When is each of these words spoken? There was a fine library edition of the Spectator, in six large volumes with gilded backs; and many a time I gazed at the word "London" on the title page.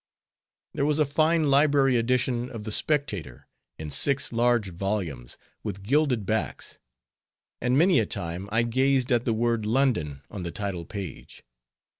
There 0.73 0.83
was 0.83 0.97
a 0.97 1.05
fine 1.05 1.51
library 1.51 1.95
edition 1.95 2.49
of 2.49 2.63
the 2.63 2.71
Spectator, 2.71 3.45
in 3.77 3.91
six 3.91 4.33
large 4.33 4.69
volumes 4.71 5.37
with 5.61 5.83
gilded 5.83 6.25
backs; 6.25 6.79
and 7.61 7.77
many 7.77 7.99
a 7.99 8.07
time 8.07 8.49
I 8.51 8.63
gazed 8.63 9.11
at 9.11 9.25
the 9.25 9.33
word 9.33 9.63
"London" 9.63 10.23
on 10.31 10.41
the 10.41 10.49
title 10.49 10.85
page. 10.85 11.43